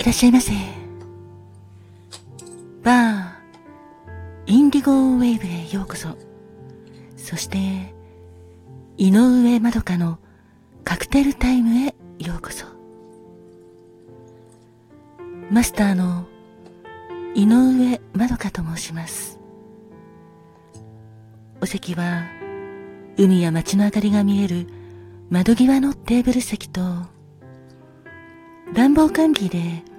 [0.00, 0.52] いらっしゃいませ。
[2.82, 3.30] バー、
[4.46, 6.16] インディゴウェーブへようこそ。
[7.18, 7.58] そして、
[8.96, 10.18] 井上まどかの
[10.84, 12.64] カクテルタイムへようこそ。
[15.50, 16.26] マスターの
[17.34, 19.38] 井上まどかと申します。
[21.60, 22.24] お席は
[23.18, 24.66] 海や街の明かりが見える
[25.28, 26.80] 窓際のテーブル席と
[28.72, 29.89] 暖房完備で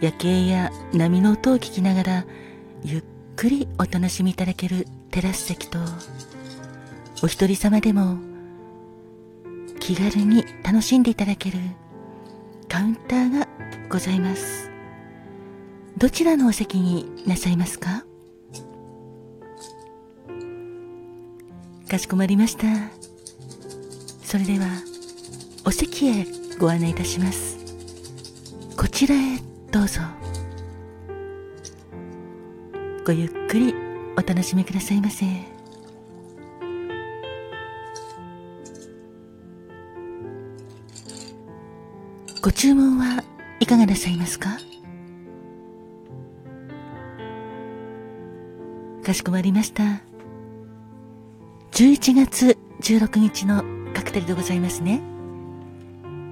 [0.00, 2.24] 夜景や波の音を聞きながら
[2.82, 3.04] ゆっ
[3.36, 5.78] くりお楽しみいただけるテラス席と
[7.22, 8.16] お一人様でも
[9.78, 11.58] 気軽に楽しんでいただける
[12.66, 13.46] カウンターが
[13.90, 14.70] ございます。
[15.98, 18.04] どちらのお席になさいますか？
[21.90, 22.66] かしこまりました。
[24.22, 24.66] それでは
[25.66, 26.26] お席へ
[26.58, 27.58] ご案内いたします。
[28.76, 29.38] こちらへ
[29.70, 30.00] どうぞ。
[33.06, 33.72] ごゆっくり
[34.16, 35.26] お楽しみくださいませ。
[42.42, 43.22] ご注文は
[43.60, 44.58] いかがなさいますか？
[49.04, 50.00] かしこまりました。
[51.72, 53.62] 11月16日の
[53.94, 55.00] カクテルでございますね。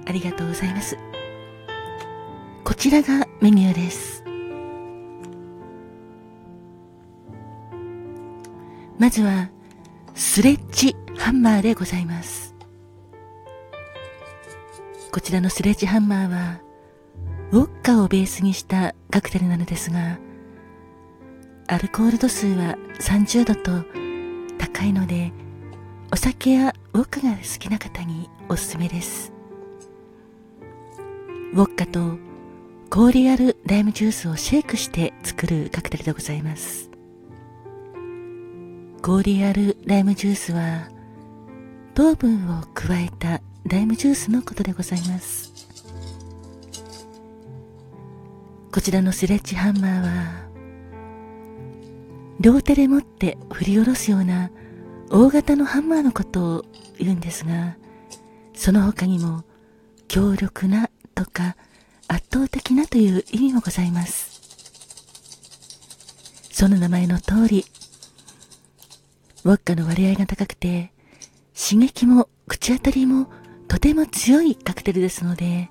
[0.05, 0.97] ありがとうございます。
[2.69, 4.23] こちらがメニューです。
[8.99, 9.49] まずは、
[10.13, 12.53] スレッジハンマーでございます。
[15.11, 16.61] こちらのスレッジハンマーは、
[17.51, 20.19] ウォッカをベースにしたカクテルなのですが、
[21.65, 23.83] アルコール度数は30度と
[24.59, 25.33] 高いので、
[26.13, 29.33] お酒やウォッカが好きな方におすすめです。
[31.53, 32.28] ウォッカと
[32.89, 36.89] 氷あるライムジュースをシェイクして作るカクテルでございます。
[39.03, 40.89] 氷あるライムジュースは
[41.93, 45.53] 糖分を加えたライムジュースのことでございます。
[48.71, 50.49] こちらのスレッジハンマーは
[52.39, 54.49] 両手で持って振り下ろすような
[55.11, 56.65] 大型のハンマーのことを
[56.97, 57.75] 言うんですが
[58.53, 59.43] その他にも
[60.07, 61.55] 強力なとか
[62.11, 64.41] 圧倒的なという意味もございます。
[66.51, 67.65] その名前の通り、
[69.45, 70.91] ウォッカの割合が高くて、
[71.55, 73.27] 刺激も口当たりも
[73.67, 75.69] とても強いカクテルですので、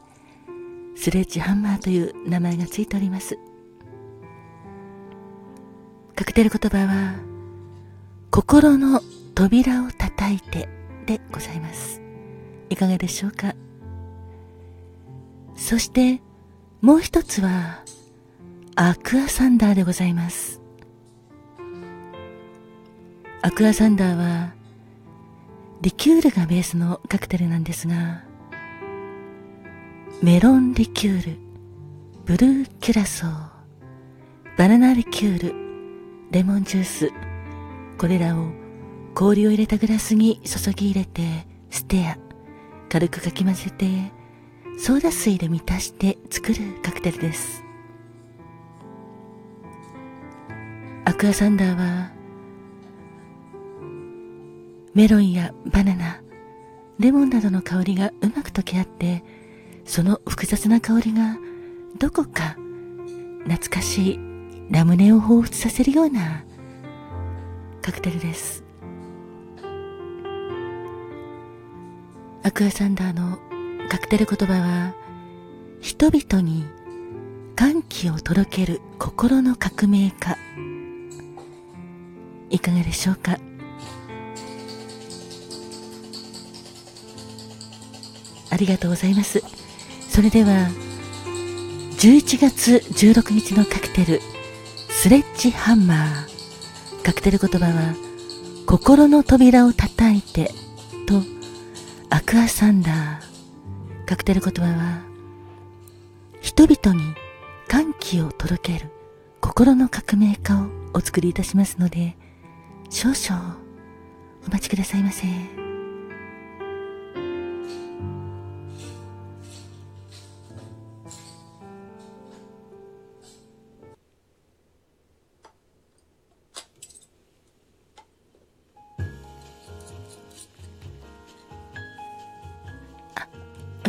[0.97, 3.37] スレッジハンマーという名前がついております。
[6.15, 7.15] カクテル言葉は、
[8.31, 9.03] 心の
[9.35, 10.69] 扉を叩いて
[11.05, 12.01] でございます。
[12.71, 13.55] いかがでしょうか？
[15.57, 16.23] そして、
[16.81, 17.83] もう一つは、
[18.77, 20.61] アクアサンダーでございます。
[23.43, 24.53] アクアサンダーは、
[25.81, 28.23] リキュールがベースのカクテルなんですが、
[30.23, 31.39] メロンリキュール、
[32.25, 33.31] ブルーキュラソー、
[34.57, 35.55] バナナリキュール、
[36.31, 37.11] レモンジュース、
[37.99, 38.53] これらを
[39.17, 42.19] 氷を入れたグラスに注ぎ入れて、ステア、
[42.89, 44.17] 軽くかき混ぜて、
[44.79, 47.65] ソーダ水で満たして作るカクテルです。
[51.05, 52.13] アクアサンダーは
[54.95, 56.23] メロンやバナナ
[57.01, 59.25] レモンなどの香りがうまく溶け合って
[59.85, 61.37] その複雑な香りが
[61.99, 62.57] どこか
[63.45, 64.21] 懐かしい
[64.71, 66.45] ラムネを彷彿させるような
[67.83, 68.63] カクテルです。
[72.45, 73.39] アクアサンダーの
[73.89, 74.95] カクテル言葉は
[75.81, 76.67] 人々に
[77.57, 80.37] 歓喜を届ける心の革命家。
[82.51, 83.39] いかがでしょうか？
[88.51, 89.43] ありがとうございます。
[90.09, 90.69] それでは
[91.99, 94.21] 11月16日のカクテル
[94.91, 97.03] スレッジハンマー。
[97.05, 97.95] カクテル言葉は
[98.67, 100.53] 心の扉を叩いて
[101.07, 101.23] と
[102.11, 103.28] アクアサンダー。
[104.09, 105.03] カクテル言葉は
[106.41, 107.15] 人々に
[107.69, 108.91] 歓喜を届ける
[109.43, 112.17] 心の革命家をお作りいたしますので
[112.89, 113.59] 少々
[114.47, 115.68] お待ちくださいませ。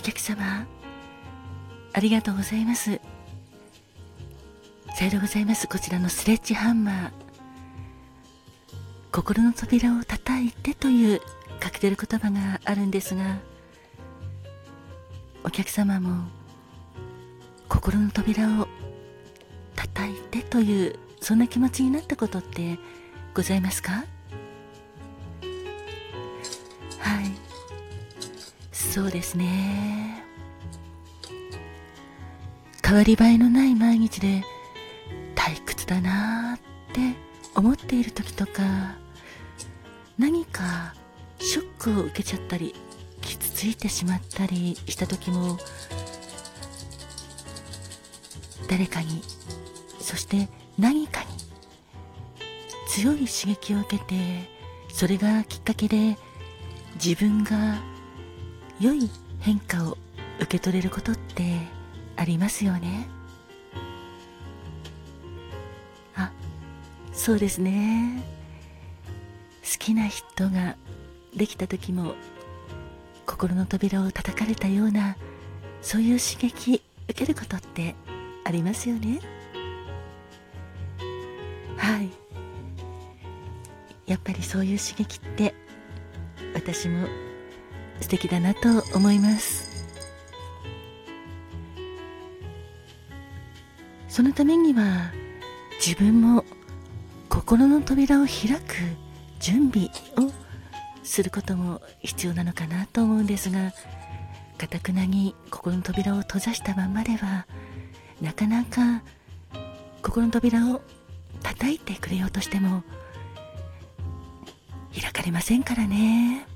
[0.09, 0.65] 客様、
[1.93, 2.99] ありがとうございます。
[4.95, 5.67] さようでございます。
[5.67, 7.11] こちらのスレッジハンマー。
[9.11, 11.21] 心の扉を叩いてという
[11.59, 13.37] カクテル言葉があるんですが
[15.43, 16.27] お客様も
[17.67, 18.67] 心の扉を
[19.75, 22.79] 叩いてというそんな気持ちになったことって
[23.33, 24.05] ございますか？
[28.89, 30.23] そうですね。
[32.89, 34.43] 変わり映えのない毎日で
[35.35, 36.59] 退屈だなっ
[36.91, 37.15] て
[37.55, 38.63] 思っている時とか
[40.17, 40.95] 何か
[41.37, 42.73] ショックを受けちゃったり
[43.21, 45.59] 傷ついてしまったりした時も
[48.67, 49.21] 誰かに
[49.99, 50.49] そして
[50.79, 51.27] 何かに
[52.87, 54.15] 強い刺激を受けて
[54.91, 56.17] それがきっかけで
[56.95, 57.77] 自分が
[58.79, 59.09] 良い
[59.39, 59.97] 変化を
[60.37, 61.59] 受け取れることって
[62.15, 63.07] ありますよね。
[66.15, 66.31] あ
[67.11, 68.23] そうですね。
[69.61, 70.77] 好きな人が
[71.35, 72.15] できた時も
[73.25, 75.17] 心の扉を叩かれたような
[75.81, 77.95] そういう刺激受けることって
[78.45, 79.19] ありますよね。
[81.77, 82.09] はい。
[84.07, 85.53] やっぱりそういう刺激って
[86.55, 87.07] 私も
[88.01, 89.69] 素敵だなと思います。
[94.07, 95.11] そのためには
[95.85, 96.43] 自分も
[97.29, 98.75] 心の扉を開く
[99.39, 99.87] 準備
[100.17, 100.31] を
[101.03, 103.71] することも必要なのかなと思うんですが
[104.57, 107.47] かたくなに心の扉を閉ざしたまんまでは
[108.21, 109.03] なかなか
[110.01, 110.81] 心の扉を
[111.41, 112.83] 叩いてくれようとしても
[114.93, 116.48] 開かれませんからね。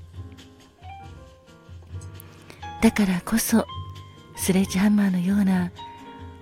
[2.84, 3.66] だからこそ
[4.36, 5.72] スレッジハンマーのような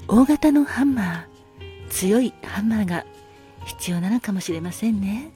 [0.08, 3.06] 大型のハンマー強いハンマーが
[3.64, 5.30] 必要なのかもしれませんね。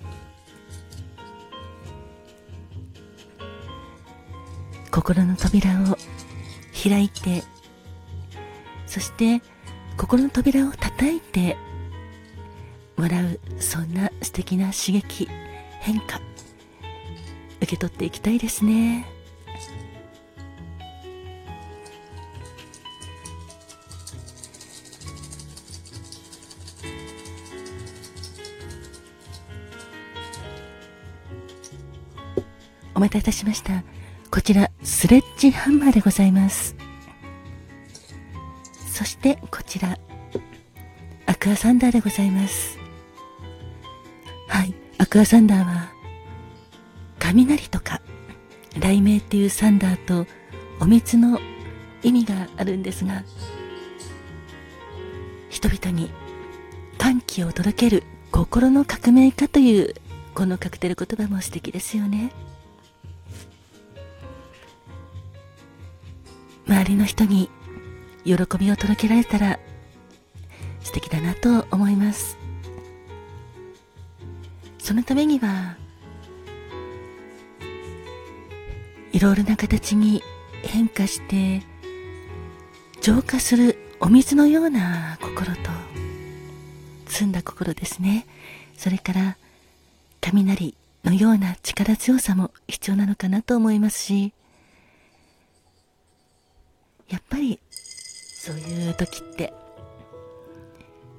[4.91, 5.97] 心の扉を
[6.83, 7.45] 開いて
[8.89, 9.43] そして
[9.97, 11.57] 心の扉を叩いて
[12.97, 15.29] もらうそんな素敵な刺激
[15.79, 16.21] 変化
[17.59, 19.16] 受け取っていきたいですね。
[32.97, 33.85] お待たせいたしました。
[34.31, 36.75] こちらスレッジハンマーでございます。
[38.91, 39.99] そしてこちら
[41.27, 42.79] アクアサンダーでございます。
[44.49, 44.75] はい。
[44.97, 45.93] アクアサンダーは
[47.19, 48.01] 雷とか
[48.73, 50.27] 雷鳴っていうサンダーと
[50.81, 51.39] お水の
[52.03, 53.25] 意味があるんですが
[55.51, 56.11] 人々に
[56.97, 59.95] 歓喜を届ける心の革命家という
[60.35, 62.33] このカクテル言葉も素敵ですよね。
[66.67, 67.49] 周りの人に
[68.25, 69.59] 喜びを届けられたら
[70.81, 72.39] 素敵だなと思います。
[74.79, 75.77] そのためには
[79.13, 80.23] いろいろな形に
[80.63, 81.63] 変化して
[83.01, 85.71] 浄化するお水のような心と
[87.07, 88.27] 澄んだ心ですね。
[88.77, 89.37] それから
[90.21, 94.33] 雷のような力強さも必要なのかなと思いますし
[97.09, 99.53] やっぱりそういう時って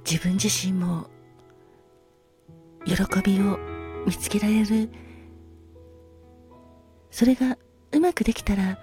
[0.10, 1.08] 自分自身も
[2.86, 3.58] 喜びを
[4.06, 4.90] 見つけられる。
[7.12, 7.58] それが
[7.92, 8.80] うまくできたら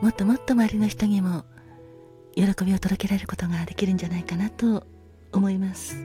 [0.00, 1.44] もっともっと周りの人にも
[2.34, 4.86] 喜びを届けられることができるんじゃないかなと
[5.32, 5.96] 思います。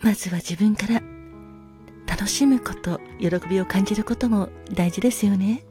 [0.00, 1.02] まずは自分から
[2.06, 5.64] 楽しむこと喜びを感じることも大事ですよね。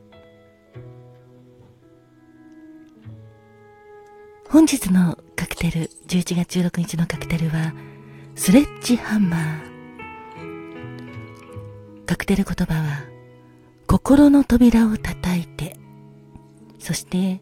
[4.52, 7.72] 本日のカクテル11月16日のカクテルは
[8.34, 9.60] スレッジハンマー。
[12.08, 13.04] カクテル言葉は
[13.86, 15.78] 心の扉を叩いて
[16.80, 17.42] そして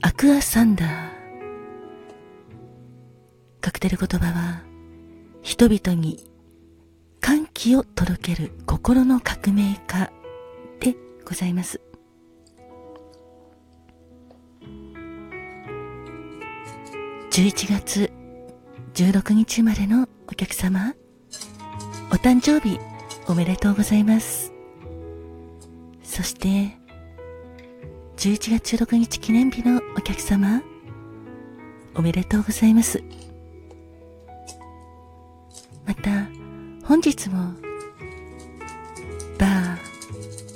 [0.00, 0.88] アクアサンダー。
[3.60, 4.62] カクテル言葉は
[5.42, 6.30] 人々に
[7.20, 10.10] 歓喜を届ける心の革命家
[10.80, 11.87] でございます。
[17.38, 18.10] 11月
[18.94, 20.94] 16日生まれのお客様
[22.10, 22.80] お誕生日
[23.28, 24.52] おめでとうございます
[26.02, 26.76] そして
[28.16, 30.62] 11月16日記念日のお客様
[31.94, 33.02] おめでとうございます。
[35.84, 36.28] また、
[36.84, 37.52] 本日も、
[39.38, 39.78] バー、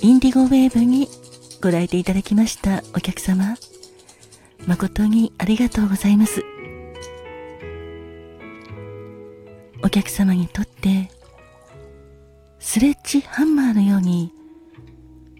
[0.01, 1.09] インディゴウェーブに
[1.61, 3.57] ご来店いただきましたお客様、
[4.67, 6.45] 誠にありがとうございます。
[9.85, 11.11] お客様にとって、
[12.61, 14.33] スレッジハンマーのように、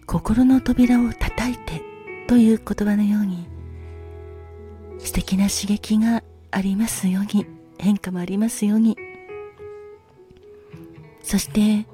[0.05, 1.81] 心の扉を叩いて
[2.27, 3.47] という言葉のように、
[4.99, 7.45] 素敵な刺激がありますように、
[7.79, 8.97] 変化もありますように、
[11.23, 11.87] そして、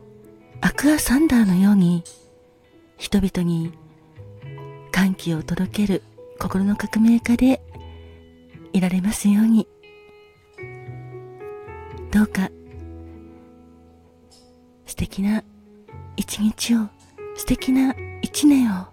[0.61, 2.03] アクアサンダーのように、
[2.97, 3.71] 人々に
[4.91, 6.01] 歓喜を届ける
[6.39, 7.61] 心の革命家で
[8.73, 9.67] いられますように。
[12.11, 12.49] どうか、
[14.87, 15.43] 素敵な
[16.17, 16.87] 一日を、
[17.35, 18.87] 素敵な一年を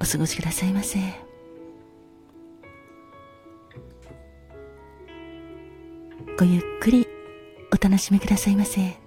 [0.00, 0.98] お過ごしくださいませ。
[6.38, 7.06] ごゆっくり
[7.72, 8.98] お楽しみくださいませ。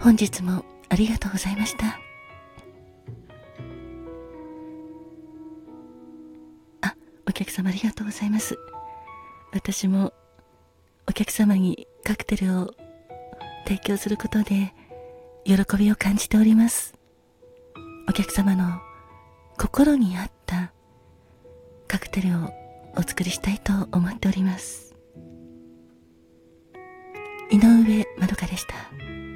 [0.00, 0.64] 本日も
[1.00, 1.98] りがとうございました。
[6.82, 6.94] あ、
[7.26, 8.58] お客様ありがとうございます。
[9.52, 10.12] 私も
[11.08, 12.74] お客様にカクテルを
[13.66, 14.74] 提供することで
[15.44, 16.94] 喜びを感じております。
[18.08, 18.80] お客様の
[19.56, 20.72] 心に合った
[21.88, 22.50] カクテルを
[22.96, 24.94] お作りしたいと思っております。
[27.50, 29.29] 井上まどかでした。